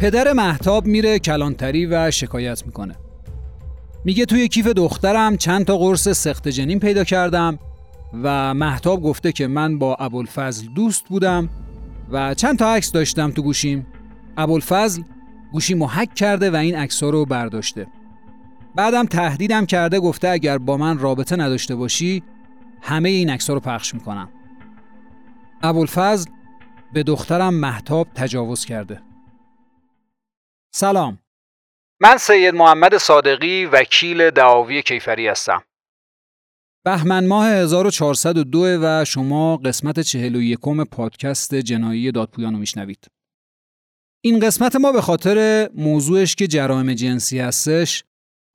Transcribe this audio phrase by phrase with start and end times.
[0.00, 2.96] پدر محتاب میره کلانتری و شکایت می‌کنه.
[4.04, 7.58] میگه توی کیف دخترم چند تا قرص سخت جنین پیدا کردم
[8.22, 11.48] و محتاب گفته که من با ابوالفضل دوست بودم
[12.10, 13.86] و چند تا عکس داشتم تو گوشیم.
[14.36, 15.02] ابوالفضل
[15.52, 17.86] گوشی محک کرده و این عکس رو برداشته.
[18.74, 22.22] بعدم تهدیدم کرده گفته اگر با من رابطه نداشته باشی
[22.82, 24.28] همه این عکس رو پخش می‌کنم.
[25.62, 26.30] ابوالفضل
[26.92, 29.00] به دخترم محتاب تجاوز کرده.
[30.74, 31.18] سلام.
[32.00, 35.62] من سید محمد صادقی وکیل دعاوی کیفری هستم.
[36.84, 40.58] بهمن ماه 1402 و شما قسمت 41
[40.90, 43.06] پادکست جنایی دادپویان رو میشنوید.
[44.24, 48.04] این قسمت ما به خاطر موضوعش که جرائم جنسی هستش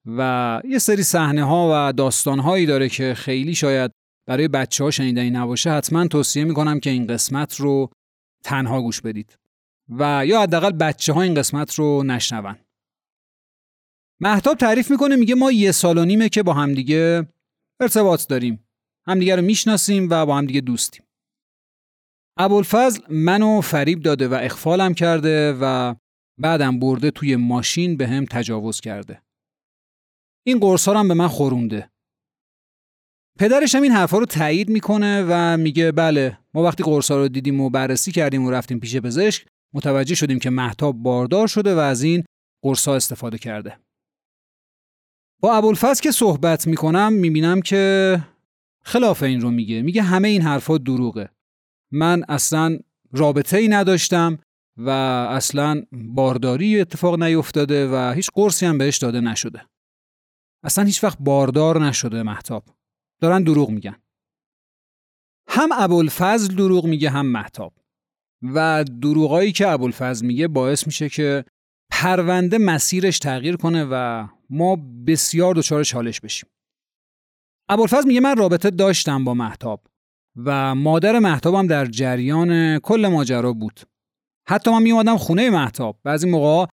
[0.05, 3.91] و یه سری صحنه ها و داستان هایی داره که خیلی شاید
[4.27, 7.89] برای بچه ها شنیدنی نباشه حتما توصیه می‌کنم که این قسمت رو
[8.43, 9.37] تنها گوش بدید.
[9.89, 12.55] و یا حداقل بچه ها این قسمت رو نشنون.
[14.21, 17.27] محتاب تعریف می‌کنه میگه ما یه سال و نیمه که با همدیگه
[17.81, 18.67] ارتباط داریم.
[19.07, 21.05] همدیگه رو می‌شناسیم و با همدیگه دوستیم.
[22.37, 25.95] ابوالفضل منو فریب داده و اخفالم کرده و
[26.37, 29.21] بعدم برده توی ماشین به هم تجاوز کرده.
[30.45, 31.91] این قرص هم به من خورونده.
[33.39, 37.61] پدرش هم این حرفا رو تایید می‌کنه و میگه بله ما وقتی قرصا رو دیدیم
[37.61, 42.03] و بررسی کردیم و رفتیم پیش پزشک متوجه شدیم که محتاب باردار شده و از
[42.03, 42.23] این
[42.63, 43.79] قرصا استفاده کرده.
[45.41, 48.23] با ابوالفضل که صحبت می‌کنم می‌بینم که
[48.83, 49.81] خلاف این رو میگه.
[49.81, 51.29] میگه همه این حرفا دروغه.
[51.91, 52.79] من اصلا
[53.11, 54.39] رابطه ای نداشتم
[54.77, 54.89] و
[55.29, 59.65] اصلا بارداری اتفاق نیفتاده و هیچ قرصی هم بهش داده نشده.
[60.63, 62.63] اصلا هیچ وقت باردار نشده محتاب
[63.21, 63.95] دارن دروغ میگن.
[65.47, 67.73] هم ابوالفضل دروغ میگه هم محتاب
[68.43, 71.45] و دروغایی که ابوالفضل میگه باعث میشه که
[71.91, 76.49] پرونده مسیرش تغییر کنه و ما بسیار دچار چالش بشیم.
[77.69, 79.87] ابوالفضل میگه من رابطه داشتم با محتاب
[80.35, 83.79] و مادر محتابم در جریان کل ماجرا بود.
[84.47, 86.65] حتی من میومدم خونه محتاب بعضی موقع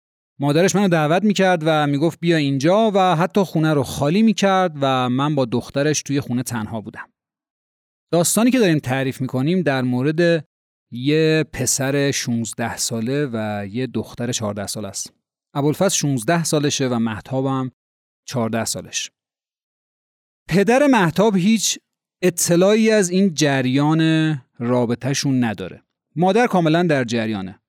[0.41, 5.09] مادرش منو دعوت می‌کرد و می‌گفت بیا اینجا و حتی خونه رو خالی می‌کرد و
[5.09, 7.09] من با دخترش توی خونه تنها بودم.
[8.13, 10.45] داستانی که داریم تعریف می‌کنیم در مورد
[10.93, 15.13] یه پسر 16 ساله و یه دختر 14 ساله است.
[15.55, 17.71] ابوالفضل 16 سالشه و محتابم
[18.25, 19.11] 14 سالش.
[20.49, 21.79] پدر محتاب هیچ
[22.23, 24.03] اطلاعی از این جریان
[24.59, 25.83] رابطهشون نداره.
[26.17, 27.61] مادر کاملا در جریانه.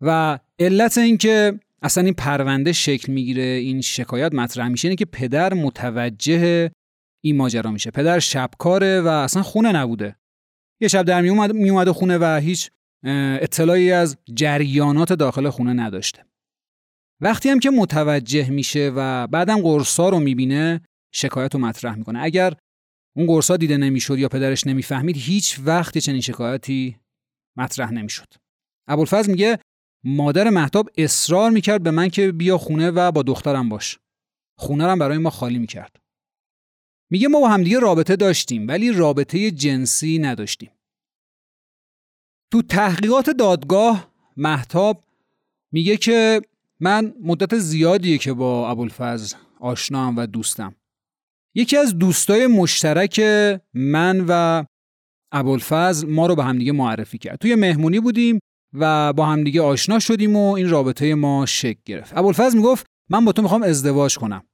[0.00, 5.54] و علت اینکه اصلا این پرونده شکل می‌گیره این شکایت مطرح میشه اینه که پدر
[5.54, 6.70] متوجه
[7.24, 7.90] این ماجرا میشه.
[7.90, 10.16] پدر شبکاره و اصلا خونه نبوده.
[10.80, 11.20] یه شب در
[11.52, 12.70] میومده خونه و هیچ
[13.40, 16.24] اطلاعی از جریانات داخل خونه نداشته.
[17.20, 20.80] وقتی هم که متوجه میشه و بعدم قرصا رو می‌بینه
[21.14, 22.22] شکایت رو مطرح می‌کنه.
[22.22, 22.54] اگر
[23.16, 26.96] اون قرصا دیده نمی‌شد یا پدرش نمی‌فهمید هیچ وقت چنین شکایتی
[27.56, 28.34] مطرح نمی‌شد.
[28.88, 29.58] ابوالفضل میگه
[30.04, 33.98] مادر محتاب اصرار می‌کرد به من که بیا خونه و با دخترم باش.
[34.58, 35.96] خونه رو برای ما خالی می‌کرد.
[37.10, 40.70] میگه ما با همدیگه رابطه داشتیم ولی رابطه جنسی نداشتیم.
[42.52, 45.04] تو تحقیقات دادگاه محتاب
[45.72, 46.42] میگه که
[46.80, 50.74] من مدت زیادیه که با ابوالفضل آشنام و دوستم.
[51.54, 53.20] یکی از دوستای مشترک
[53.74, 54.64] من و
[55.32, 57.38] ابوالفضل ما رو به همدیگه معرفی کرد.
[57.38, 58.38] توی مهمونی بودیم
[58.72, 62.16] و با همدیگه آشنا شدیم و این رابطه ما شکل گرفت.
[62.16, 64.44] ابوالفضل می‌گفت من با تو می‌خوام ازدواج کنم.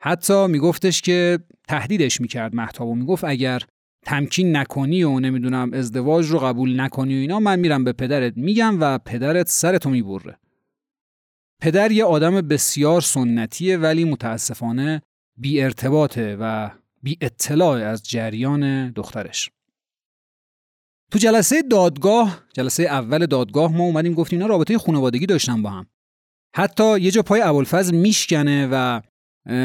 [0.00, 3.62] حتی میگفتش که تهدیدش می‌کرد محتاب و می‌گفت اگر
[4.04, 8.80] تمکین نکنی و نمی‌دونم ازدواج رو قبول نکنی و اینا من میرم به پدرت میگم
[8.80, 10.38] و پدرت سرتو می‌بره.
[11.60, 15.02] پدر یه آدم بسیار سنتیه ولی متاسفانه
[15.36, 16.70] بی ارتباطه و
[17.02, 19.50] بی اطلاع از جریان دخترش.
[21.12, 25.86] تو جلسه دادگاه جلسه اول دادگاه ما اومدیم گفتیم اینا رابطه خانوادگی داشتن با هم.
[26.54, 29.00] حتی یه جا پای ابوالفضل میشکنه و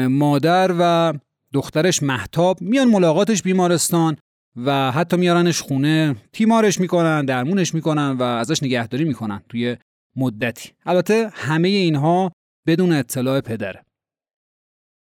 [0.08, 1.12] مادر و
[1.52, 4.16] دخترش محتاب میان ملاقاتش بیمارستان
[4.56, 9.76] و حتی میارنش خونه تیمارش می‌کنن درمونش می‌کنن و ازش نگهداری می‌کنن توی
[10.16, 10.70] مدتی.
[10.86, 12.32] البته همه اینها
[12.66, 13.82] بدون اطلاع پدره.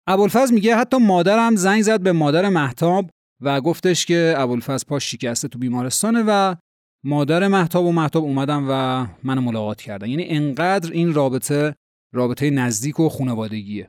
[0.07, 3.11] ابوالفضل میگه حتی مادرم زنگ زد به مادر محتاب
[3.41, 6.55] و گفتش که ابوالفضل پاش شکسته تو بیمارستانه و
[7.05, 10.09] مادر محتاب و محتاب اومدن و منو ملاقات کردن.
[10.09, 11.75] یعنی انقدر این رابطه
[12.15, 13.89] رابطه نزدیک و خانوادگیه.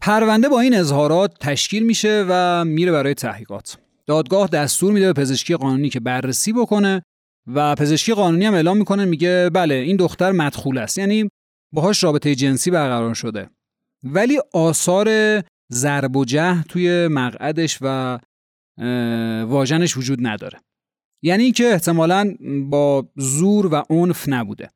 [0.00, 3.78] پرونده با این اظهارات تشکیل میشه و میره برای تحقیقات.
[4.06, 7.02] دادگاه دستور میده به پزشکی قانونی که بررسی بکنه
[7.46, 10.98] و پزشکی قانونی هم اعلام می‌کنه میگه بله این دختر مدخول است.
[10.98, 11.28] یعنی
[11.72, 13.50] باهاش رابطه جنسی برقرار شده.
[14.02, 15.08] ولی آثار
[15.72, 18.18] ضرب و جه توی مقعدش و
[19.44, 20.58] واژنش وجود نداره.
[21.22, 22.34] یعنی اینکه احتمالا
[22.68, 24.70] با زور و عنف نبوده.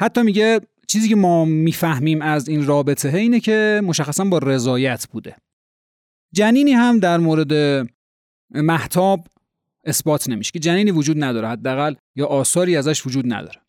[0.00, 5.36] حتی میگه چیزی که ما می‌فهمیم از این رابطه اینه که مشخصا با رضایت بوده.
[6.34, 7.52] جنینی هم در مورد
[8.50, 9.28] محتاب
[9.84, 13.60] اثبات نمیشه که جنینی وجود نداره حداقل یا آثاری ازش وجود نداره.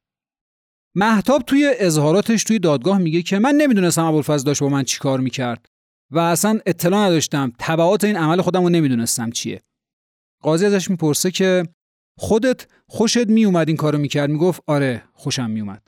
[0.95, 5.65] محتاب توی اظهاراتش توی دادگاه میگه که من نمی‌دونستم ابوالفضل داشت با من چیکار می‌کرد
[6.11, 9.61] و اصلا اطلاع نداشتم تبعات این عمل خودم رو نمی‌دونستم چیه.
[10.41, 11.63] قاضی ازش می‌پرسه که
[12.17, 15.87] خودت خوشت میومد این کارو می‌کرد؟ می‌گفت آره خوشم میومد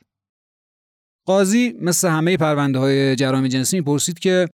[1.25, 4.49] قاضی مثل همه پرونده های جرامی جنسی می‌پرسید که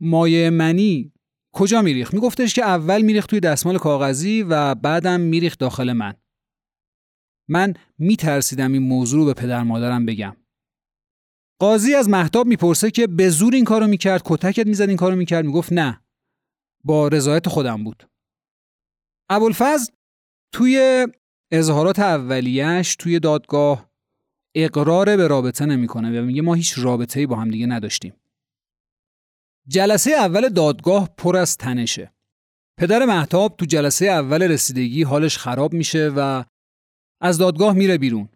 [0.00, 1.12] مایه منی
[1.54, 6.14] کجا میریخت؟ میگفتش که اول میریخت توی دستمال کاغذی و بعدم میریخت داخل من.
[7.48, 10.36] من میترسیدم این موضوع رو به پدر مادرم بگم.
[11.60, 15.44] قاضی از محتاب می‌پرسه که به زور این کارو می‌کرد کتکت می‌زد این کارو می‌کرد.
[15.44, 16.00] می‌گفت نه
[16.84, 18.08] با رضایت خودم بود.
[19.30, 19.92] ابوالفضل
[20.54, 21.06] توی
[21.52, 23.89] اظهارات اولیش توی دادگاه
[24.54, 28.14] اقرار به رابطه نمی‌کنه و میگه ما هیچ رابطه‌ای با هم دیگه نداشتیم.
[29.68, 32.12] جلسه اول دادگاه پر از تنشه.
[32.78, 36.44] پدر محتاب تو جلسه اول رسیدگی حالش خراب میشه و
[37.22, 38.28] از دادگاه میره بیرون.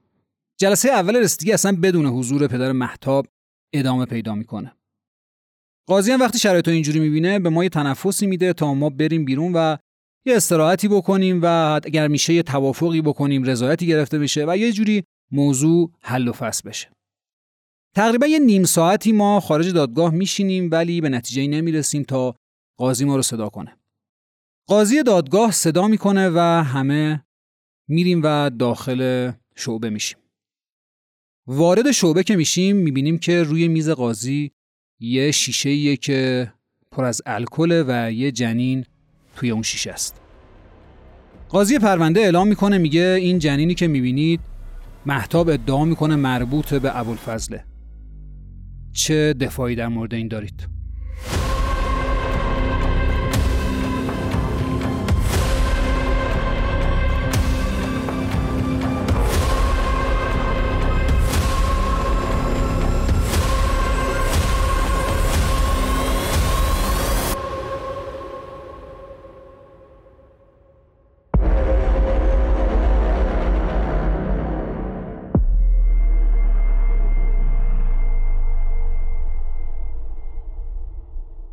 [0.61, 3.27] جلسه اول رسیدگی اصلا بدون حضور پدر محتاب
[3.75, 4.77] ادامه پیدا می‌کنه.
[5.89, 9.53] قاضی هم وقتی شرایط اینجوری می‌بینه به ما یه تنفسی میده تا ما بریم بیرون
[9.53, 9.77] و
[10.27, 15.05] یه استراحتی بکنیم و اگر میشه یه توافقی بکنیم رضایتی گرفته بشه و یه جوری
[15.35, 16.91] موضوع حل و فصل بشه.
[17.97, 22.35] تقریبا یه نیم ساعتی ما خارج دادگاه میشینیم ولی به نتیجه نمی‌رسیم تا
[22.79, 23.77] قاضی ما رو صدا کنه.
[24.69, 27.25] قاضی دادگاه صدا می‌کنه و همه
[27.89, 30.19] میریم و داخل شعبه میشیم.
[31.47, 34.53] وارد شعبه که میشیم می‌بینیم که روی میز قاضی
[35.01, 36.53] یه شیشه که
[36.91, 38.85] پر از الکل و یه جنین
[39.37, 40.21] توی اون شیشه است.
[41.49, 44.41] قاضی پرونده اعلام می‌کنه میگه این جنینی که می‌بینید
[45.07, 47.65] محتاب ادعا می‌کنه مربوط به ابوالفضله.
[48.93, 50.74] چه دفاعی در مورد این دارید؟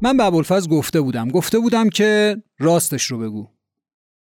[0.03, 3.48] من به ابوالفضل گفته بودم گفته بودم که راستش رو بگو.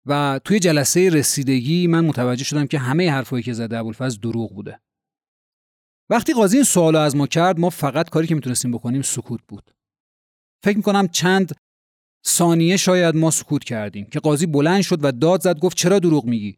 [0.06, 4.80] و توی جلسه رسیدگی من متوجه شدم که همه حرفایی که زده ابوالفضل دروغ بوده.
[6.10, 9.72] وقتی قاضی این سوال از ما کرد ما فقط کاری که می‌تونستیم بکنیم سکوت بود.
[10.64, 11.56] فکر می‌کنم چند
[12.28, 16.26] ثانیه شاید ما سکوت کردیم که قاضی بلند شد و داد زد گفت چرا دروغ
[16.26, 16.58] میگی؟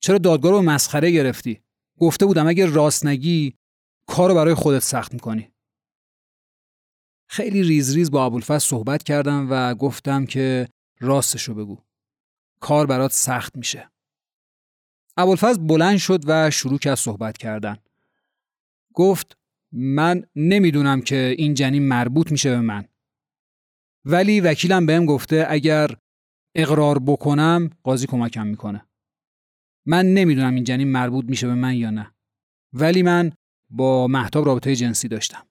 [0.00, 1.60] چرا دادگاه رو مسخره گرفتی؟
[1.98, 3.54] گفته بودم اگر راست نگی
[4.06, 5.50] کارو برای خودت سخت می‌کنی.
[7.30, 10.68] خیلی ریز ریز با ابوالفضل صحبت کردم و گفتم که
[11.00, 11.78] راستشو بگو.
[12.60, 13.90] کار برات سخت میشه.
[15.16, 17.76] ابوالفضل بلند شد و شروع کرد صحبت کردن.
[18.94, 19.36] گفت
[19.72, 22.84] من نمی‌دونم که این جنین مربوط میشه به من.
[24.04, 25.96] ولی وکیلم بهم گفته اگر
[26.54, 28.86] اقرار بکنم قاضی کمکم می‌کنه.
[29.86, 32.14] من نمی‌دونم این جنین مربوط میشه به من یا نه.
[32.72, 33.32] ولی من
[33.70, 35.47] با محتاب رابطه جنسی داشتم.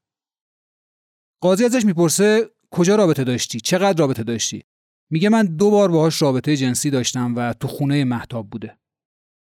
[1.42, 4.64] قاضی ازش می‌پرسه کجا رابطه داشتی؟ چقدر رابطه داشتی؟
[5.12, 8.78] میگه من دو بار باهاش رابطه جنسی داشتم و تو خونه محتاب بوده.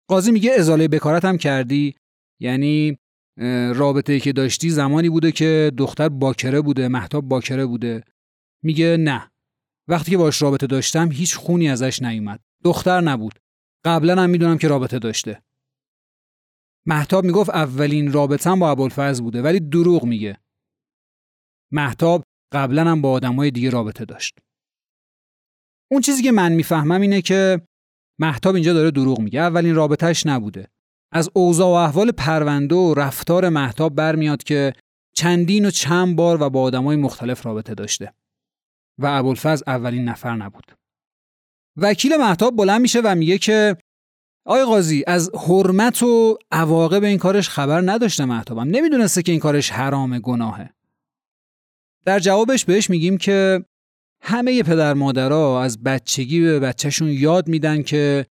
[0.08, 1.94] قاضی میگه ازاله بکارت کردی؟
[2.40, 2.98] یعنی
[3.74, 8.04] رابطه که داشتی زمانی بوده که دختر باکره بوده محتاب باکره بوده.
[8.64, 9.30] میگه نه.
[9.88, 12.40] وقتی که باش رابطه داشتم هیچ خونی ازش نیومد.
[12.64, 13.38] دختر نبود.
[13.84, 15.42] قبلا هم می‌دونم که رابطه داشته.
[16.86, 19.42] محتاب می‌گفت اولین رابطم با ابوالفضل بوده.
[19.42, 20.36] ولی دروغ میگه.
[21.72, 22.22] محتاب
[22.52, 24.38] قبلا هم با آدمای دیگه رابطه داشت.
[25.90, 27.60] اون چیزی که من می‌فهمم اینه که
[28.20, 30.68] محتاب اینجا داره دروغ میگه اولین رابطهش نبوده.
[31.12, 34.72] از اوضاع و احوال پرونده و رفتار محتاب برمیاد که
[35.16, 38.14] چندین و چند بار و با آدمای مختلف رابطه داشته
[38.98, 40.72] و ابوالفضل اولین نفر نبود.
[41.76, 43.76] وکیل محتاب بلند میشه و میگه که
[44.46, 49.70] آقای قاضی از حرمت و عواقب این کارش خبر نداشته محتابم نمی‌دونسته که این کارش
[49.70, 50.74] حرام گناهه
[52.04, 53.64] در جوابش بهش میگیم که
[54.22, 58.26] همه پدر مادرها از بچگی به بچهشون یاد میدن که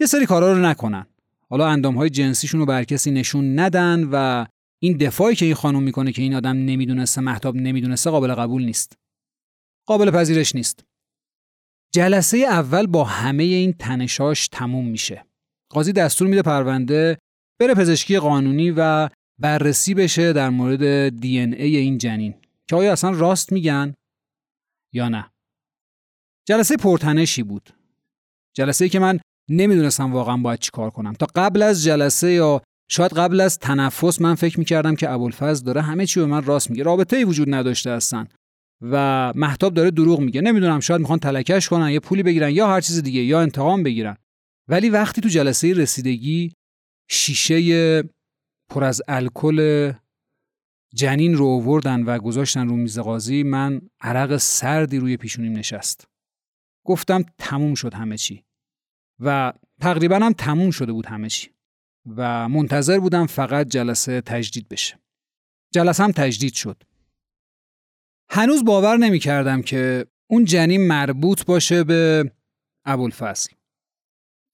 [0.00, 1.06] یه سری کارا رو نکنن.
[1.50, 4.46] حالا اندامهای جنسیشون رو بر کسی نشون ندن و
[4.82, 8.96] این دفاعی که این خانم می‌کنه که این آدم نمی‌دونسته محتاب نمی‌دونسته قابل قبول نیست.
[9.86, 10.84] قابل پذیرش نیست.
[11.94, 15.24] جلسه اول با همه این تنشاش تموم میشه.
[15.70, 17.18] قاضی دستور میده پرونده
[17.60, 22.34] بره پزشکی قانونی و بررسی بشه در مورد دی ای این جنین.
[22.68, 23.94] که آیا اصلا راست میگن
[24.92, 25.30] یا نه؟
[26.48, 27.70] جلسه پرتنشی بود.
[28.56, 29.20] جلسه که من
[29.50, 31.12] نمی‌دونستم واقعا باید چی کار کنم.
[31.12, 35.82] تا قبل از جلسه یا شاید قبل از تنفس من فکر می‌کردم که ابوالفضل داره
[35.82, 36.82] همه چی به من راست میگه.
[36.82, 38.28] رابطه ای وجود نداشته هستن
[38.82, 40.40] و محتاب داره دروغ میگه.
[40.40, 44.16] نمی‌دونم شاید می‌خوان تلکش کنن یا پولی بگیرن یا هر چیز دیگه یا انتقام بگیرن.
[44.68, 46.52] ولی وقتی تو جلسه رسیدگی
[47.10, 48.02] شیشه
[48.70, 49.92] پر از الکل
[50.94, 56.08] جنین رو آوردن و گذاشتن رو میز قاضی من عرق سردی روی پیشونیم نشست.
[56.86, 58.44] گفتم تموم شد همه چی.
[59.20, 61.50] و تقریبا هم تموم شده بود همه چی.
[62.16, 64.98] و منتظر بودم فقط جلسه تجدید بشه.
[65.74, 66.82] جلسه هم تجدید شد.
[68.30, 72.32] هنوز باور نمی کردم که اون جنین مربوط باشه به
[72.84, 73.50] ابوالفضل.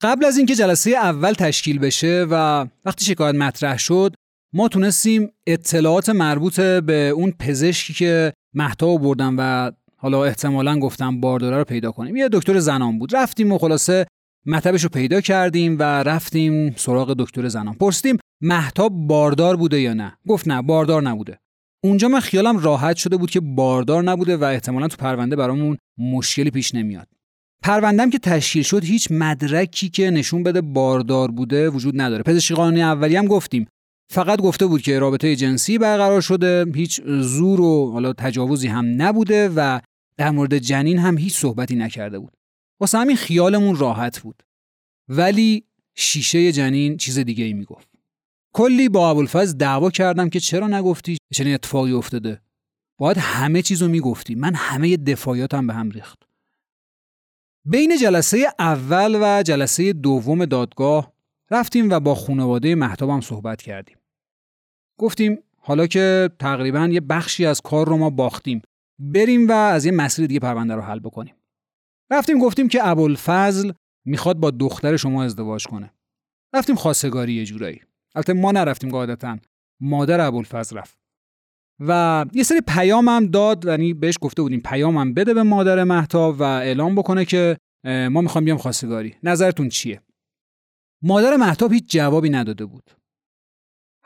[0.03, 4.15] قبل از اینکه جلسه اول تشکیل بشه و وقتی شکایت مطرح شد
[4.57, 11.57] ما تونستیم اطلاعات مربوط به اون پزشکی که محتاب بردن و حالا احتمالا گفتم بارداره
[11.57, 12.17] رو پیدا کنیم.
[12.17, 13.17] یه دکتر زنان بود.
[13.17, 14.07] رفتیم و خلاصه
[14.47, 17.75] مطبش رو پیدا کردیم و رفتیم سراغ دکتر زنان.
[17.75, 21.39] پرسیدیم محتاب باردار بوده یا نه؟ گفت نه باردار نبوده.
[21.85, 26.51] اونجا من خیالم راحت شده بود که باردار نبوده و احتمالا تو پرونده برامون مشکلی
[26.51, 27.09] پیش نمیاد.
[27.63, 32.23] پروندم که تشکیل شد هیچ مدرکی که نشون بده باردار بوده وجود نداره.
[32.23, 33.67] پزشکی قانونی اولی هم گفتیم
[34.09, 39.49] فقط گفته بود که رابطه جنسی برقرار شده هیچ زور و حالا تجاوزی هم نبوده
[39.49, 39.81] و
[40.17, 42.37] در مورد جنین هم هیچ صحبتی نکرده بود.
[42.81, 44.43] واسه همین خیالمون راحت بود.
[45.09, 47.89] ولی شیشه جنین چیز دیگه ای می‌گفت.
[48.55, 52.41] کلی با ابوالفضل دعوا کردم که چرا نگفتی؟ چنین اتفاقی افتاده.
[52.99, 54.35] باید همه چیزو می‌گفتی.
[54.35, 56.23] من همه دفاعیاتم به هم ریخت.
[57.65, 61.14] بین جلسه اول و جلسه دوم دادگاه
[61.55, 63.97] رفتیم و با خانواده محتابم صحبت کردیم.
[64.99, 68.63] گفتیم حالا که تقریبا یه بخشی از کار رو ما باختیم
[68.99, 71.35] بریم و از یه مسیر دیگه پرونده رو حل بکنیم.
[72.11, 73.73] رفتیم گفتیم که ابوالفضل
[74.07, 75.95] می‌خواد با دختر شما ازدواج کنه.
[76.55, 77.81] رفتیم خواستگاری یه جورایی.
[78.15, 79.39] البته ما نرفتیم قاعدتا.
[79.81, 80.99] مادر ابوالفضل رفت.
[81.81, 86.41] و یه سری پیام داد یعنی بهش گفته بودیم پیام هم بده به مادر محتاب
[86.41, 89.17] و اعلام بکنه که ما می‌خوام بیام خواستگاری.
[89.23, 90.01] نظرتون چیه؟
[91.07, 92.91] مادر محتاب هیچ جوابی نداده بود.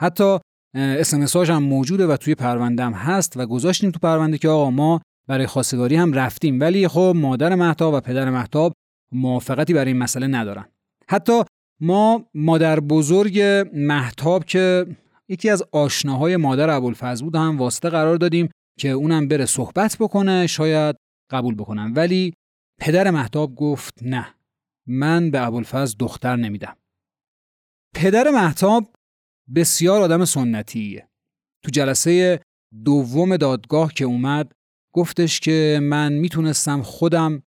[0.00, 0.38] حتی
[0.74, 5.00] اسمس هم موجوده و توی پرونده هم هست و گذاشتیم تو پرونده که آقا ما
[5.28, 6.60] برای خواستگاری هم رفتیم.
[6.60, 8.72] ولی خب مادر محتاب و پدر محتاب
[9.12, 10.64] موافقتی برای این مسئله ندارن.
[11.08, 11.42] حتی
[11.80, 13.40] ما مادر بزرگ
[13.74, 14.86] محتاب که
[15.28, 20.46] یکی از آشناهای مادر ابوالفضل بود هم واسطه قرار دادیم که اونم بره صحبت بکنه
[20.46, 20.96] شاید
[21.30, 21.92] قبول بکنن.
[21.92, 22.34] ولی
[22.80, 24.26] پدر محتاب گفت نه
[24.86, 26.76] من به ابوالفضل دختر نمیدم.
[27.94, 28.94] پدر محتاب
[29.54, 31.08] بسیار آدم سنتیه.
[31.64, 32.40] تو جلسه
[32.84, 34.52] دوم دادگاه که اومد
[34.94, 37.42] گفتش که من می‌تونستم خودم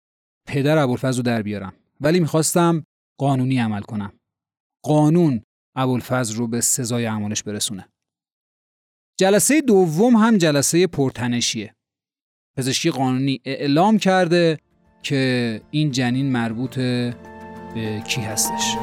[0.48, 2.84] پدر ابوالفضل رو در بیارم ولی می‌خواستم
[3.20, 4.12] قانونی عمل کنم.
[4.84, 5.42] قانون
[5.76, 7.88] ابوالفضل رو به سزای اعمالش برسونه.
[9.20, 11.74] جلسه دوم هم جلسه پرتنشیه.
[12.56, 14.58] پزشکی قانونی اعلام کرده
[15.02, 16.74] که این جنین مربوط
[17.74, 18.76] به کی هستش.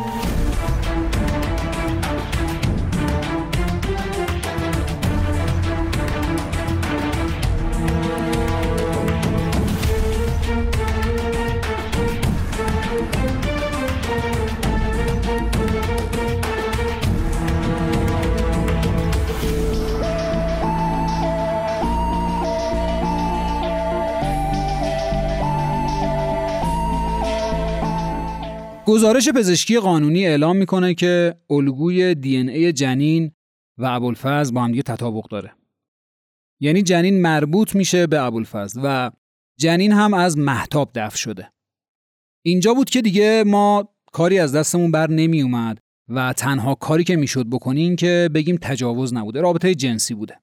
[28.87, 33.31] گزارش پزشکی قانونی اعلام می‌کنه که الگوی دی ای جنین
[33.77, 35.51] و ابوالفضل با هم دیگه تطابق داره.
[36.61, 39.11] یعنی جنین مربوط میشه به ابوالفضل و
[39.59, 41.51] جنین هم از محتاب دفع شده.
[42.45, 45.77] اینجا بود که دیگه ما کاری از دستمون بر نمی اومد
[46.09, 50.39] و تنها کاری که می‌شد بکنیم که بگیم تجاوز نبوده رابطه جنسی بوده.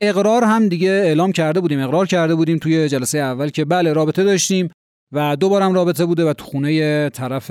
[0.00, 4.24] اقرار هم دیگه اعلام کرده بودیم اقرار کرده بودیم توی جلسه اول که بله رابطه
[4.24, 4.70] داشتیم
[5.12, 7.50] و دوبارم رابطه بوده و تو خونه طرف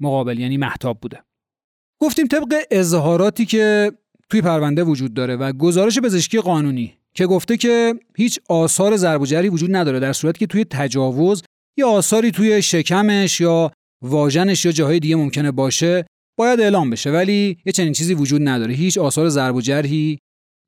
[0.00, 1.22] مقابل یعنی محتاب بوده.
[2.00, 3.92] گفتیم طبق اظهاراتی که
[4.30, 9.22] توی پرونده وجود داره و گزارش پزشکی قانونی که گفته که هیچ آثار ضرب
[9.52, 11.42] وجود نداره در صورتی که توی تجاوز
[11.78, 13.72] یا آثاری توی شکمش یا
[14.02, 16.06] واژنش یا جاهای دیگه ممکنه باشه
[16.38, 18.74] باید اعلام بشه ولی یه چنین چیزی وجود نداره.
[18.74, 19.60] هیچ آثار ضرب و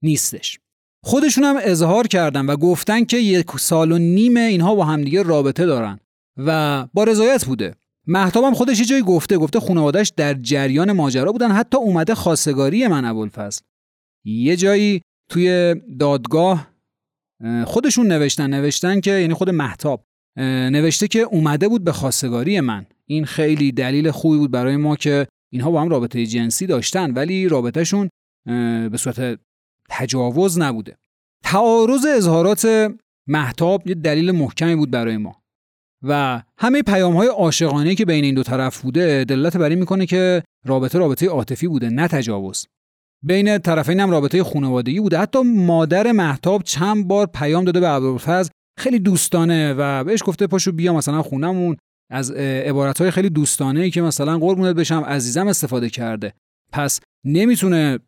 [0.02, 0.58] نیستش.
[1.04, 5.66] خودشون هم اظهار کردن و گفتن که یک سال و نیم اینها با همدیگه رابطه
[5.66, 6.00] دارن.
[6.38, 7.74] و با رضایت بوده.
[8.06, 12.86] محتاب هم خودش یه جایی گفته گفته خانواده‌اش در جریان ماجرا بودن حتی اومده خواستگاری
[12.86, 13.60] من ابوالفضل.
[14.24, 16.70] یه جایی توی دادگاه
[17.64, 20.04] خودشون نوشتن نوشتن که یعنی خود محتاب
[20.70, 22.86] نوشته که اومده بود به خواستگاری من.
[23.06, 27.48] این خیلی دلیل خوبی بود برای ما که اینها با هم رابطه جنسی داشتن ولی
[27.48, 28.08] رابطهشون
[28.90, 29.40] به صورت
[29.88, 30.96] تجاوز نبوده.
[31.44, 32.92] تعارض اظهارات
[33.26, 35.42] محتاب یه دلیل محکمی بود برای ما.
[36.02, 40.06] و همه پیام های عاشقانه که بین این دو طرف بوده دلالت بر این می‌کنه
[40.06, 42.66] که رابطه رابطه عاطفی بوده نه تجاوز.
[43.24, 45.18] بین طرفین هم رابطه خانوادگی بوده.
[45.18, 50.72] حتی مادر محتاب چند بار پیام داده به ابوالفضل خیلی دوستانه و بهش گفته پاشو
[50.72, 51.76] بیا مثلا خونمون.
[52.10, 56.34] از عبارت خیلی دوستانه که مثلا قربونت بشم عزیزم استفاده کرده.
[56.72, 57.98] پس نمی‌تونه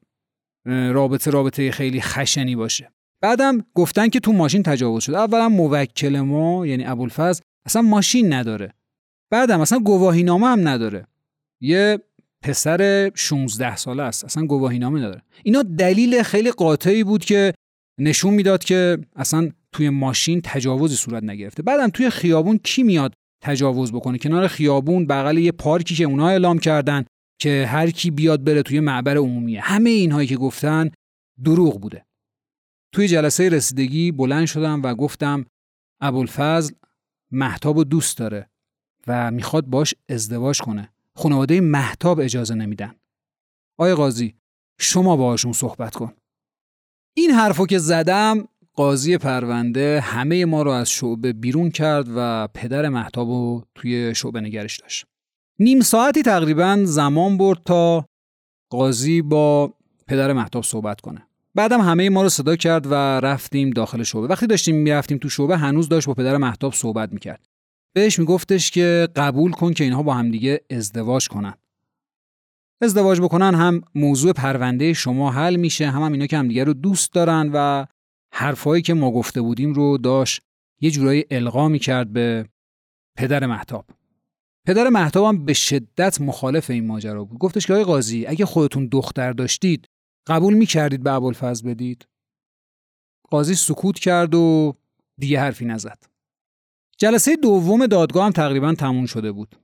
[0.66, 2.90] رابطه رابطه خیلی خشنی باشه.
[3.22, 5.14] بعدم گفتن که تو ماشین تجاوز شد.
[5.14, 8.74] اولا موکل ما یعنی ابوالفضل اصلا ماشین نداره.
[9.30, 11.06] بعدم اصلا گواهی نامه هم نداره.
[11.60, 11.98] یه
[12.42, 15.22] پسر 16 ساله است اصلا گواهی نامه نداره.
[15.44, 17.54] اینا دلیل خیلی قاطعی بود که
[17.98, 21.62] نشون می‌داد که اصلا توی ماشین تجاوزی صورت نگرفته.
[21.62, 23.12] بعدم توی خیابون کی میاد
[23.42, 27.04] تجاوز بکنه؟ کنار خیابون بغل یه پارکی که اونها اعلام کردن
[27.40, 30.90] که هر کی بیاد بره توی معبر عمومیه همه اینهایی که گفتن
[31.44, 32.04] دروغ بوده.
[32.94, 35.46] توی جلسه رسیدگی بلند شدم و گفتم
[36.00, 36.74] ابوالفضل
[37.30, 38.50] محتاب و دوست داره
[39.06, 40.92] و می‌خواد باش ازدواج کنه.
[41.14, 42.94] خانواده محتاب اجازه نمیدن.
[43.78, 44.34] آی قاضی
[44.78, 46.12] شما باهاشون صحبت کن.
[47.14, 52.88] این حرفو که زدم قاضی پرونده همه ما رو از شعبه بیرون کرد و پدر
[52.88, 55.06] محتاب رو توی شعبه نگرش داشت.
[55.58, 58.06] نیم ساعتی تقریبا زمان برد تا
[58.70, 59.74] قاضی با
[60.06, 61.26] پدر محتاب صحبت کنه.
[61.54, 64.26] بعدم همه ما رو صدا کرد و رفتیم داخل شعبه.
[64.26, 67.46] وقتی داشتیم می‌رفتیم تو شعبه هنوز داشت با پدر محتاب صحبت می‌کرد.
[67.94, 71.54] بهش میگفتش که قبول کن که اینها با همدیگه ازدواج کنن.
[72.82, 77.12] ازدواج بکنن هم موضوع پرونده شما حل میشه هم, هم اینا که همدیگه رو دوست
[77.12, 77.86] دارن و
[78.34, 80.42] حرفایی که ما گفته بودیم رو داشت
[80.80, 82.48] یه جورایی القا می‌کرد به
[83.18, 83.86] پدر محتاب
[84.66, 87.38] پدر محتاب هم به شدت مخالف این ماجرا بود.
[87.38, 89.88] گفتش که آقای قاضی اگه خودتون دختر داشتید
[90.26, 92.06] قبول می‌کردید به ابوالفضل بدید؟
[93.30, 94.74] قاضی سکوت کرد و
[95.18, 95.98] دیگه حرفی نزد.
[96.98, 99.56] جلسه دوم دادگاه هم تقریبا تموم شده بود.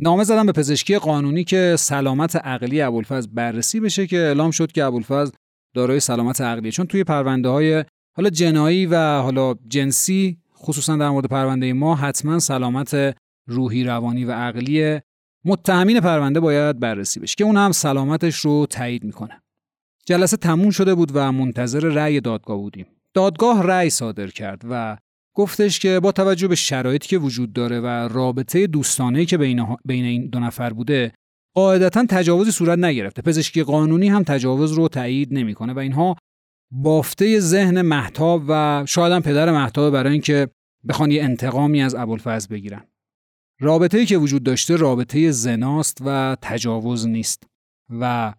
[0.00, 4.84] نامه زدم به پزشکی قانونی که سلامت عقلی ابوالفضل بررسی بشه که اعلام شد که
[4.84, 5.32] ابوالفضل
[5.74, 6.72] دارای سلامت عقلیه.
[6.72, 7.84] چون توی پرونده های
[8.16, 13.16] حالا جنایی و حالا جنسی خصوصا در مورد پرونده ما حتما سلامت
[13.48, 15.00] روحی روانی و عقلی
[15.44, 19.42] متهمین پرونده باید بررسی بشه که اون هم سلامتش رو تایید می‌کنه.
[20.08, 22.86] جلسه تموم شده بود و منتظر رأی دادگاه بودیم.
[23.14, 24.96] دادگاه رأی صادر کرد و
[25.36, 30.04] گفتش که با توجه به شرایطی که وجود داره و رابطه دوستانه که بین, بین
[30.04, 31.12] این دو نفر بوده
[31.54, 33.22] قاعدتا تجاوزی صورت نگرفته.
[33.22, 36.16] پزشکی قانونی هم تجاوز رو تایید نمی‌کنه و اینها
[36.72, 40.48] بافته ذهن محتاب و شاید هم پدر محتاب برای اینکه
[40.88, 42.84] بخوان یه انتقامی از ابوالفضل بگیرن.
[43.60, 47.46] رابطه‌ای که وجود داشته رابطه زناست و تجاوز نیست
[48.00, 48.34] و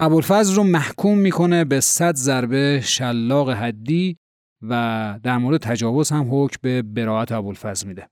[0.00, 4.16] ابوالفضل رو محکوم می‌کنه به صد ضربه شلاق حدی
[4.62, 8.08] و در مورد تجاوز هم حکم به براعت ابوالفضل میده.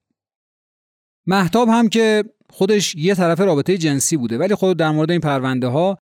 [1.26, 5.66] محتاب هم که خودش یه طرف رابطه جنسی بوده ولی خود در مورد این پرونده
[5.66, 5.98] ها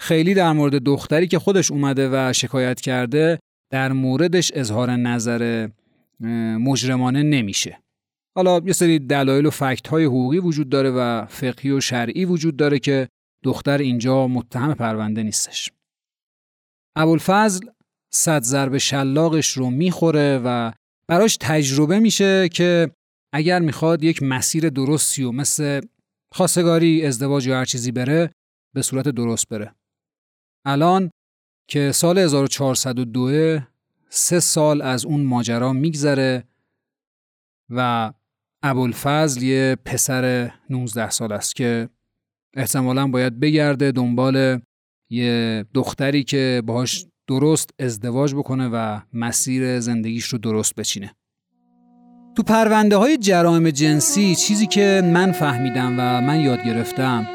[0.00, 3.38] خیلی در مورد دختری که خودش اومده و شکایت کرده
[3.72, 5.68] در موردش اظهار نظر
[6.60, 7.80] مجرمانه نمیشه.
[8.36, 12.56] حالا یه سری دلایل و فکت های حقوقی وجود داره و فقهی و شرعی وجود
[12.56, 13.08] داره که
[13.42, 15.70] دختر اینجا متهم پرونده نیستش.
[16.96, 17.66] ابوالفضل
[18.12, 20.72] صد ضرب شلاقش رو می‌خوره و
[21.08, 22.90] براش تجربه میشه که
[23.32, 25.80] اگر می‌خواد یک مسیر درستی و مثل
[26.32, 28.30] خواستگاری ازدواج یا هر چیزی بره
[28.74, 29.74] به صورت درست بره.
[30.66, 31.10] الان
[31.68, 33.58] که سال 1402
[34.08, 36.44] سه سال از اون ماجرا میگذره
[37.70, 38.12] و
[38.62, 41.88] ابوالفضل یه پسر 19 سال است که
[42.56, 44.60] احتمالا باید بگرده دنبال
[45.10, 51.14] یه دختری که باهاش درست ازدواج بکنه و مسیر زندگیش رو درست بچینه.
[52.36, 57.26] تو پرونده های جرائم جنسی چیزی که من فهمیدم و من یاد گرفتم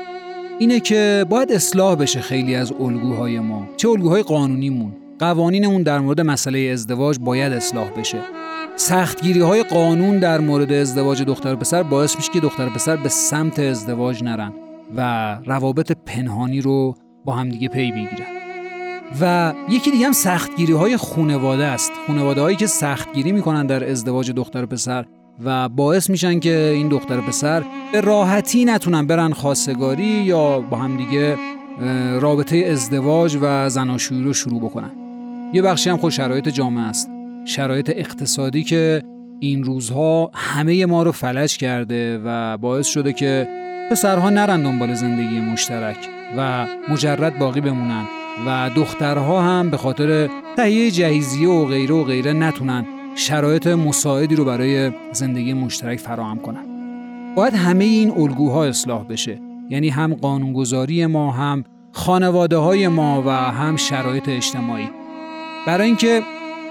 [0.60, 3.68] اینه که باید اصلاح بشه خیلی از الگوهای ما.
[3.78, 4.94] چه الگوهای قانونیمون.
[5.20, 8.20] قوانینمون در مورد مسئله ازدواج باید اصلاح بشه.
[8.76, 12.96] سختگیری های قانون در مورد ازدواج دختر و پسر باعث میشه که دختر و پسر
[12.96, 14.65] به سمت ازدواج نرن.
[14.96, 16.96] و روابط پنهانی رو
[17.26, 18.28] با همدیگه پی بگیرن.
[19.22, 21.92] و یکی دیگه هم سختگیری های خونواده است.
[22.06, 25.06] خونواده هایی که سختگیری می‌کنن در ازدواج دختر پسر
[25.44, 31.38] و باعث میشن که این دختر پسر به راحتی نتونن برن خواستگاری یا با همدیگه
[32.20, 34.92] رابطه ازدواج و زناشویی رو شروع بکنن.
[35.54, 37.10] یه بخشی هم خود شرایط جامعه است.
[37.46, 39.04] شرایط اقتصادی که
[39.40, 43.48] این روزها همه ما رو فلج کرده و باعث شده که
[43.92, 45.98] پسرها نرن دنبال زندگی مشترک
[46.38, 48.06] و مجرد باقی بمونن
[48.48, 54.46] و دخترها هم به خاطر تهیه جهیزیه و غیره و غیره نتونن شرایط مساعدی رو
[54.46, 56.66] برای زندگی مشترک فراهم کنن.
[57.36, 59.42] باید همه این الگوها اصلاح بشه.
[59.70, 64.90] یعنی هم قانونگذاری ما هم خانواده های ما و هم شرایط اجتماعی.
[65.68, 66.22] برای اینکه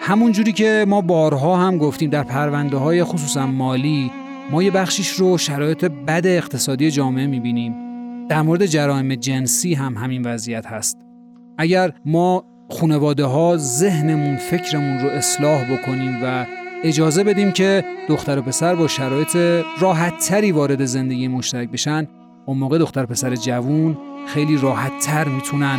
[0.00, 4.10] همون جوری که ما بارها هم گفتیم در پرونده های خصوصا مالی
[4.50, 7.74] ما یه بخشیش رو شرایط بد اقتصادی جامعه می‌بینیم.
[8.28, 10.98] در مورد جرائم جنسی هم همین وضعیت هست.
[11.58, 16.46] اگر ما خانواده ها ذهنمون فکرمون رو اصلاح بکنیم و
[16.84, 19.36] اجازه بدیم که دختر و پسر با شرایط
[19.80, 22.06] راحت تری وارد زندگی مشترک بشن
[22.46, 25.78] اون موقع دختر پسر جوون خیلی راحت تر می‌تونن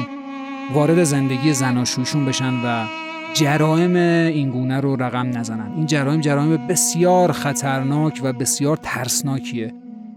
[0.73, 2.85] وارد زندگی زناشویشون بشن و
[3.35, 5.71] جرائم این گونه رو رقم نزنن.
[5.75, 9.73] این جرائم جرائم بسیار خطرناک و بسیار ترسناکیه.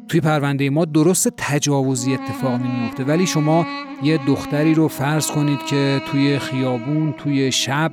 [0.08, 3.66] توی پرونده ما درست تجاوزی اتفاق نمیفته ولی شما
[4.02, 7.92] یه دختری رو فرض کنید که توی خیابون توی شب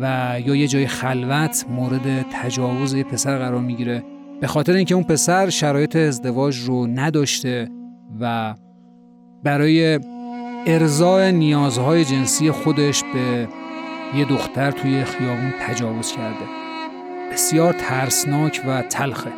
[0.00, 4.02] و یا یه جای خلوت مورد تجاوز یه پسر قرار می‌گیره.
[4.40, 7.68] به خاطر اینکه اون پسر شرایط ازدواج رو نداشته
[8.20, 8.54] و
[9.44, 10.00] برای
[10.66, 13.48] ارزای نیازهای جنسی خودش به
[14.16, 16.44] یه دختر توی خیابون تجاوز کرده.
[17.32, 19.32] بسیار ترسناک و تلخه.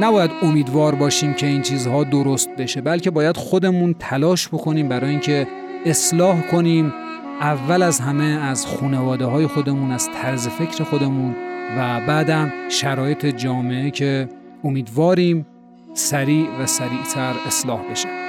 [0.00, 5.46] نباید امیدوار باشیم که این چیزها درست بشه بلکه باید خودمون تلاش بکنیم برای اینکه
[5.86, 6.94] اصلاح کنیم
[7.40, 11.36] اول از همه از خانواده های خودمون از طرز فکر خودمون
[11.78, 14.28] و بعدم شرایط جامعه که
[14.64, 15.46] امیدواریم
[15.94, 18.25] سریع و سریعتر اصلاح بشه.